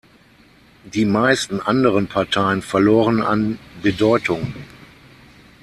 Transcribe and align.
Die 0.83 1.05
meisten 1.05 1.59
anderen 1.61 2.07
Parteien 2.07 2.63
verloren 2.63 3.21
an 3.21 3.59
Bedeutung. 3.83 4.51